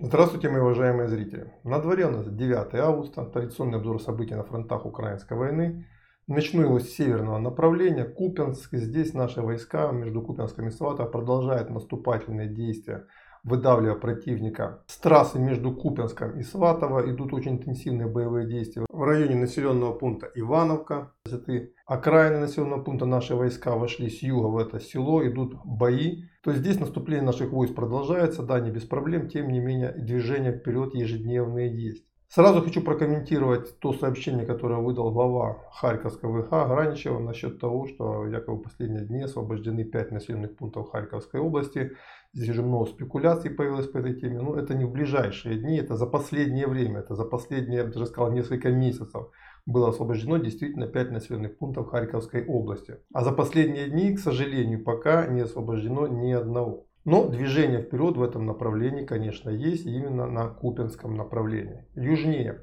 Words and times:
Здравствуйте, 0.00 0.48
мои 0.48 0.60
уважаемые 0.60 1.08
зрители. 1.08 1.52
На 1.64 1.80
дворе 1.80 2.06
у 2.06 2.12
нас 2.12 2.28
9 2.28 2.72
августа, 2.76 3.24
традиционный 3.24 3.78
обзор 3.78 4.00
событий 4.00 4.36
на 4.36 4.44
фронтах 4.44 4.86
украинской 4.86 5.36
войны. 5.36 5.88
Начну 6.28 6.62
его 6.62 6.78
с 6.78 6.88
северного 6.90 7.38
направления, 7.38 8.04
Купенск. 8.04 8.76
Здесь 8.76 9.12
наши 9.12 9.42
войска 9.42 9.90
между 9.90 10.22
Купенском 10.22 10.68
и 10.68 10.70
Сватовым 10.70 11.10
продолжают 11.10 11.70
наступательные 11.70 12.48
действия 12.48 13.08
выдавливая 13.44 13.96
противника. 13.96 14.82
С 14.86 14.96
трассы 14.98 15.38
между 15.38 15.72
Купенском 15.72 16.38
и 16.38 16.42
Сватово 16.42 17.10
идут 17.10 17.32
очень 17.32 17.52
интенсивные 17.52 18.08
боевые 18.08 18.46
действия. 18.46 18.84
В 18.88 19.02
районе 19.02 19.36
населенного 19.36 19.92
пункта 19.92 20.30
Ивановка, 20.34 21.12
это 21.32 21.68
окраины 21.86 22.38
населенного 22.38 22.82
пункта 22.82 23.06
наши 23.06 23.34
войска 23.34 23.76
вошли 23.76 24.10
с 24.10 24.22
юга 24.22 24.46
в 24.46 24.58
это 24.58 24.80
село, 24.80 25.26
идут 25.26 25.54
бои. 25.64 26.24
То 26.42 26.50
есть 26.50 26.62
здесь 26.62 26.78
наступление 26.80 27.24
наших 27.24 27.50
войск 27.50 27.74
продолжается, 27.74 28.42
да, 28.42 28.60
не 28.60 28.70
без 28.70 28.84
проблем, 28.84 29.28
тем 29.28 29.48
не 29.50 29.60
менее 29.60 29.92
движение 29.92 30.52
вперед 30.52 30.94
ежедневные 30.94 31.74
есть. 31.74 32.04
Сразу 32.30 32.60
хочу 32.60 32.82
прокомментировать 32.82 33.78
то 33.78 33.94
сообщение, 33.94 34.44
которое 34.44 34.80
выдал 34.80 35.10
глава 35.10 35.64
Харьковского 35.72 36.42
ВХ 36.42 36.68
Граничева 36.68 37.18
насчет 37.20 37.58
того, 37.58 37.86
что 37.86 38.26
якобы 38.26 38.58
в 38.58 38.64
последние 38.64 39.06
дни 39.06 39.22
освобождены 39.22 39.82
5 39.84 40.12
населенных 40.12 40.54
пунктов 40.54 40.90
Харьковской 40.90 41.40
области. 41.40 41.92
Здесь 42.34 42.50
уже 42.50 42.62
много 42.62 42.84
спекуляций 42.84 43.50
появилось 43.50 43.88
по 43.88 43.96
этой 43.96 44.12
теме. 44.20 44.42
Но 44.42 44.56
это 44.56 44.74
не 44.74 44.84
в 44.84 44.90
ближайшие 44.90 45.56
дни, 45.56 45.78
это 45.78 45.96
за 45.96 46.06
последнее 46.06 46.66
время, 46.66 47.00
это 47.00 47.14
за 47.14 47.24
последние, 47.24 47.78
я 47.78 47.84
даже 47.84 48.04
сказал, 48.04 48.30
несколько 48.30 48.70
месяцев 48.70 49.30
было 49.64 49.88
освобождено 49.88 50.36
действительно 50.36 50.86
5 50.86 51.10
населенных 51.10 51.56
пунктов 51.56 51.88
Харьковской 51.88 52.44
области. 52.44 52.98
А 53.14 53.24
за 53.24 53.32
последние 53.32 53.88
дни, 53.88 54.14
к 54.14 54.18
сожалению, 54.18 54.84
пока 54.84 55.26
не 55.28 55.40
освобождено 55.40 56.06
ни 56.06 56.32
одного. 56.32 56.87
Но 57.10 57.26
движение 57.26 57.80
вперед 57.80 58.18
в 58.18 58.22
этом 58.22 58.44
направлении, 58.44 59.06
конечно, 59.06 59.48
есть 59.48 59.86
именно 59.86 60.26
на 60.26 60.48
Купинском 60.48 61.16
направлении. 61.16 61.86
Южнее. 61.94 62.60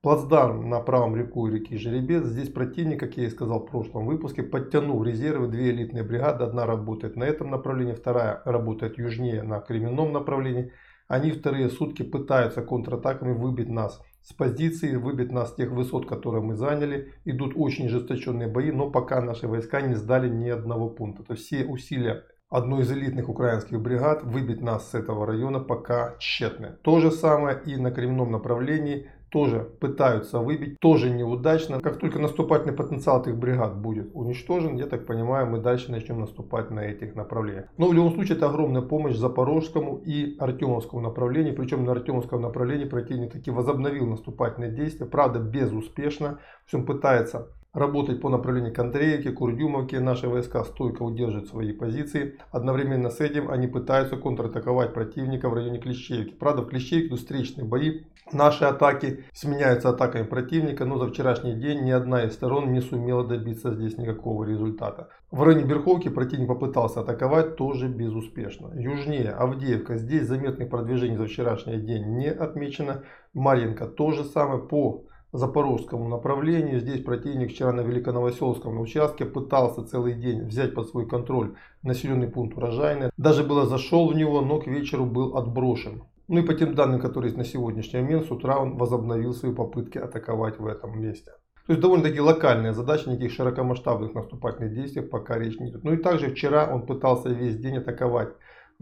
Плацдарм 0.00 0.70
на 0.70 0.80
правом 0.80 1.14
реку 1.14 1.46
реки 1.46 1.76
Жеребец. 1.76 2.24
Здесь 2.24 2.48
противник, 2.48 3.00
как 3.00 3.18
я 3.18 3.24
и 3.24 3.28
сказал 3.28 3.60
в 3.60 3.70
прошлом 3.70 4.06
выпуске, 4.06 4.44
подтянул 4.44 5.04
резервы. 5.04 5.48
Две 5.48 5.72
элитные 5.72 6.04
бригады. 6.04 6.44
Одна 6.44 6.64
работает 6.64 7.16
на 7.16 7.24
этом 7.24 7.50
направлении, 7.50 7.92
вторая 7.92 8.40
работает 8.46 8.96
южнее 8.96 9.42
на 9.42 9.60
Кременном 9.60 10.10
направлении. 10.10 10.72
Они 11.06 11.30
вторые 11.30 11.68
сутки 11.68 12.02
пытаются 12.02 12.62
контратаками 12.62 13.34
выбить 13.34 13.68
нас 13.68 14.00
с 14.22 14.32
позиции, 14.32 14.96
выбить 14.96 15.32
нас 15.32 15.50
с 15.50 15.54
тех 15.56 15.70
высот, 15.70 16.08
которые 16.08 16.42
мы 16.42 16.54
заняли. 16.54 17.12
Идут 17.26 17.52
очень 17.56 17.88
ожесточенные 17.88 18.48
бои, 18.48 18.70
но 18.70 18.90
пока 18.90 19.20
наши 19.20 19.46
войска 19.46 19.82
не 19.82 19.96
сдали 19.96 20.30
ни 20.30 20.48
одного 20.48 20.88
пункта. 20.88 21.24
То 21.24 21.34
есть 21.34 21.44
все 21.44 21.66
усилия 21.66 22.24
одной 22.52 22.82
из 22.82 22.92
элитных 22.92 23.28
украинских 23.28 23.80
бригад 23.80 24.22
выбить 24.22 24.60
нас 24.60 24.90
с 24.90 24.94
этого 24.94 25.26
района 25.26 25.58
пока 25.58 26.16
тщетны. 26.18 26.76
То 26.82 27.00
же 27.00 27.10
самое 27.10 27.58
и 27.64 27.76
на 27.76 27.90
кремном 27.90 28.30
направлении 28.30 29.06
тоже 29.30 29.60
пытаются 29.80 30.40
выбить, 30.40 30.78
тоже 30.78 31.08
неудачно. 31.08 31.80
Как 31.80 31.98
только 31.98 32.18
наступательный 32.18 32.74
потенциал 32.74 33.22
этих 33.22 33.38
бригад 33.38 33.78
будет 33.78 34.10
уничтожен, 34.12 34.76
я 34.76 34.86
так 34.86 35.06
понимаю, 35.06 35.46
мы 35.46 35.58
дальше 35.58 35.90
начнем 35.90 36.20
наступать 36.20 36.70
на 36.70 36.80
этих 36.80 37.14
направлениях. 37.14 37.64
Но 37.78 37.88
в 37.88 37.94
любом 37.94 38.12
случае 38.12 38.36
это 38.36 38.50
огромная 38.50 38.82
помощь 38.82 39.16
Запорожскому 39.16 40.02
и 40.04 40.36
Артемовскому 40.38 41.00
направлению. 41.00 41.56
Причем 41.56 41.86
на 41.86 41.92
Артемовском 41.92 42.42
направлении 42.42 42.84
противник 42.84 43.32
таки 43.32 43.50
возобновил 43.50 44.06
наступательные 44.06 44.70
действия, 44.70 45.06
правда 45.06 45.38
безуспешно. 45.38 46.38
В 46.66 46.84
пытается 46.84 47.48
работать 47.72 48.20
по 48.20 48.28
направлению 48.28 48.74
к 48.74 48.78
Андреевке, 48.78 49.32
Курдюмовке. 49.32 50.00
Наши 50.00 50.28
войска 50.28 50.64
стойко 50.64 51.02
удерживают 51.02 51.48
свои 51.48 51.72
позиции. 51.72 52.38
Одновременно 52.50 53.10
с 53.10 53.20
этим 53.20 53.50
они 53.50 53.66
пытаются 53.66 54.16
контратаковать 54.16 54.92
противника 54.92 55.48
в 55.48 55.54
районе 55.54 55.78
Клещевки. 55.78 56.34
Правда, 56.34 56.62
в 56.62 56.66
Клещевке 56.66 57.08
тут 57.08 57.20
встречные 57.20 57.66
бои. 57.66 58.02
Наши 58.32 58.64
атаки 58.64 59.24
сменяются 59.32 59.90
атаками 59.90 60.24
противника, 60.24 60.84
но 60.84 60.98
за 60.98 61.08
вчерашний 61.08 61.54
день 61.54 61.82
ни 61.82 61.90
одна 61.90 62.24
из 62.24 62.34
сторон 62.34 62.72
не 62.72 62.80
сумела 62.80 63.26
добиться 63.26 63.74
здесь 63.74 63.98
никакого 63.98 64.44
результата. 64.44 65.08
В 65.30 65.42
районе 65.42 65.64
Берховки 65.64 66.08
противник 66.08 66.48
попытался 66.48 67.00
атаковать, 67.00 67.56
тоже 67.56 67.88
безуспешно. 67.88 68.70
Южнее 68.74 69.30
Авдеевка, 69.30 69.96
здесь 69.96 70.26
заметных 70.26 70.70
продвижений 70.70 71.16
за 71.16 71.26
вчерашний 71.26 71.78
день 71.78 72.16
не 72.16 72.28
отмечено. 72.28 73.02
Марьинка 73.34 73.86
тоже 73.86 74.24
самое 74.24 74.60
по 74.62 75.04
запорожскому 75.32 76.08
направлению. 76.08 76.80
Здесь 76.80 77.02
противник 77.02 77.50
вчера 77.50 77.72
на 77.72 77.80
Великоновоселском 77.80 78.78
участке 78.80 79.24
пытался 79.24 79.84
целый 79.84 80.14
день 80.14 80.44
взять 80.44 80.74
под 80.74 80.88
свой 80.88 81.06
контроль 81.06 81.54
населенный 81.82 82.28
пункт 82.28 82.56
урожайный. 82.56 83.10
Даже 83.16 83.42
было 83.42 83.66
зашел 83.66 84.08
в 84.08 84.14
него, 84.14 84.40
но 84.42 84.60
к 84.60 84.66
вечеру 84.66 85.06
был 85.06 85.36
отброшен. 85.36 86.02
Ну 86.28 86.40
и 86.40 86.46
по 86.46 86.54
тем 86.54 86.74
данным, 86.74 87.00
которые 87.00 87.30
есть 87.30 87.38
на 87.38 87.44
сегодняшний 87.44 88.00
момент, 88.00 88.26
с 88.26 88.30
утра 88.30 88.58
он 88.58 88.76
возобновил 88.76 89.34
свои 89.34 89.52
попытки 89.52 89.98
атаковать 89.98 90.58
в 90.58 90.66
этом 90.66 91.00
месте. 91.00 91.32
То 91.66 91.74
есть 91.74 91.80
довольно-таки 91.80 92.20
локальные 92.20 92.74
задачи, 92.74 93.08
никаких 93.08 93.32
широкомасштабных 93.32 94.14
наступательных 94.14 94.74
действий 94.74 95.02
пока 95.02 95.38
речь 95.38 95.58
не 95.58 95.70
идет. 95.70 95.84
Ну 95.84 95.92
и 95.92 95.96
также 95.96 96.30
вчера 96.30 96.68
он 96.72 96.86
пытался 96.86 97.28
весь 97.28 97.56
день 97.56 97.78
атаковать 97.78 98.30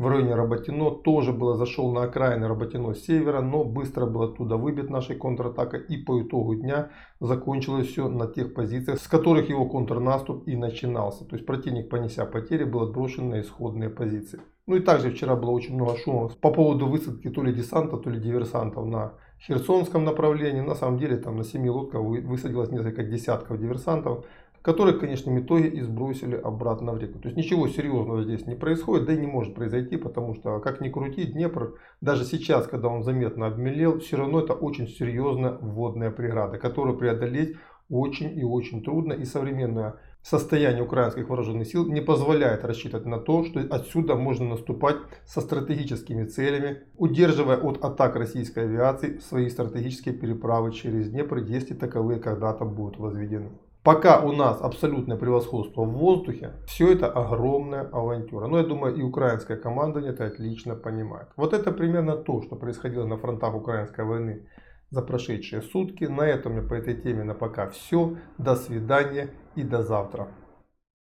в 0.00 0.08
районе 0.08 0.34
Работино. 0.34 0.90
Тоже 0.90 1.32
было 1.32 1.54
зашел 1.56 1.92
на 1.92 2.04
окраины 2.04 2.48
Работино 2.48 2.94
севера, 2.94 3.42
но 3.42 3.64
быстро 3.64 4.06
был 4.06 4.22
оттуда 4.22 4.56
выбит 4.56 4.88
нашей 4.88 5.14
контратакой. 5.14 5.84
И 5.90 5.98
по 5.98 6.22
итогу 6.22 6.54
дня 6.54 6.88
закончилось 7.20 7.88
все 7.88 8.08
на 8.08 8.26
тех 8.26 8.54
позициях, 8.54 8.98
с 8.98 9.06
которых 9.06 9.50
его 9.50 9.68
контрнаступ 9.68 10.48
и 10.48 10.56
начинался. 10.56 11.26
То 11.26 11.36
есть 11.36 11.44
противник, 11.44 11.90
понеся 11.90 12.24
потери, 12.24 12.64
был 12.64 12.80
отброшен 12.80 13.28
на 13.28 13.42
исходные 13.42 13.90
позиции. 13.90 14.40
Ну 14.66 14.76
и 14.76 14.80
также 14.80 15.10
вчера 15.10 15.36
было 15.36 15.50
очень 15.50 15.74
много 15.74 15.98
шума 15.98 16.30
по 16.40 16.50
поводу 16.50 16.86
высадки 16.86 17.28
то 17.28 17.42
ли 17.42 17.52
десанта, 17.52 17.98
то 17.98 18.08
ли 18.08 18.18
диверсантов 18.18 18.86
на 18.86 19.12
Херсонском 19.38 20.04
направлении. 20.04 20.62
На 20.62 20.74
самом 20.74 20.98
деле 20.98 21.18
там 21.18 21.36
на 21.36 21.44
семи 21.44 21.68
лодках 21.68 22.00
высадилось 22.00 22.70
несколько 22.70 23.02
десятков 23.02 23.58
диверсантов 23.58 24.24
которых 24.62 25.00
в 25.00 25.38
итоге 25.40 25.68
и 25.68 25.80
сбросили 25.80 26.36
обратно 26.36 26.92
в 26.92 26.98
реку. 26.98 27.18
То 27.18 27.28
есть 27.28 27.36
ничего 27.36 27.68
серьезного 27.68 28.22
здесь 28.22 28.46
не 28.46 28.54
происходит, 28.54 29.06
да 29.06 29.14
и 29.14 29.18
не 29.18 29.26
может 29.26 29.54
произойти, 29.54 29.96
потому 29.96 30.34
что, 30.34 30.58
как 30.60 30.80
ни 30.80 30.90
крути, 30.90 31.24
Днепр, 31.24 31.74
даже 32.00 32.24
сейчас, 32.24 32.66
когда 32.66 32.88
он 32.88 33.02
заметно 33.02 33.46
обмелел, 33.46 34.00
все 34.00 34.16
равно 34.16 34.40
это 34.40 34.52
очень 34.52 34.88
серьезная 34.88 35.56
водная 35.60 36.10
преграда, 36.10 36.58
которую 36.58 36.98
преодолеть 36.98 37.56
очень 37.88 38.38
и 38.38 38.44
очень 38.44 38.82
трудно. 38.84 39.14
И 39.14 39.24
современное 39.24 39.96
состояние 40.22 40.82
украинских 40.82 41.28
вооруженных 41.28 41.66
сил 41.66 41.90
не 41.90 42.00
позволяет 42.00 42.64
рассчитывать 42.64 43.06
на 43.06 43.18
то, 43.18 43.44
что 43.44 43.60
отсюда 43.60 44.14
можно 44.14 44.50
наступать 44.50 44.96
со 45.24 45.40
стратегическими 45.40 46.24
целями, 46.24 46.82
удерживая 46.96 47.56
от 47.56 47.82
атак 47.82 48.16
российской 48.16 48.64
авиации 48.64 49.18
свои 49.18 49.48
стратегические 49.48 50.14
переправы 50.14 50.72
через 50.72 51.10
Днепр, 51.10 51.38
если 51.38 51.74
таковые 51.74 52.20
когда-то 52.20 52.64
будут 52.64 52.98
возведены. 52.98 53.50
Пока 53.82 54.20
у 54.20 54.32
нас 54.32 54.60
абсолютное 54.60 55.16
превосходство 55.16 55.84
в 55.84 55.92
воздухе, 55.92 56.52
все 56.66 56.92
это 56.92 57.10
огромная 57.10 57.88
авантюра. 57.88 58.46
Но 58.46 58.58
я 58.58 58.64
думаю, 58.64 58.94
и 58.94 59.02
украинская 59.02 59.56
команда 59.56 60.00
это 60.00 60.26
отлично 60.26 60.74
понимает. 60.74 61.28
Вот 61.36 61.54
это 61.54 61.72
примерно 61.72 62.16
то, 62.16 62.42
что 62.42 62.56
происходило 62.56 63.06
на 63.06 63.16
фронтах 63.16 63.54
украинской 63.54 64.04
войны 64.04 64.46
за 64.90 65.00
прошедшие 65.00 65.62
сутки. 65.62 66.04
На 66.04 66.26
этом 66.26 66.56
я 66.56 66.62
по 66.62 66.74
этой 66.74 66.94
теме 66.94 67.24
на 67.24 67.34
пока 67.34 67.68
все. 67.68 68.16
До 68.36 68.54
свидания 68.54 69.30
и 69.54 69.62
до 69.62 69.82
завтра. 69.82 70.28